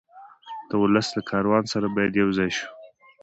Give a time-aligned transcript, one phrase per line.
[0.69, 2.67] د ولس له کاروان سره باید یو ځای شو.